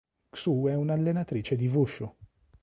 [0.31, 2.11] Xu è un'allenatrice di Wushu.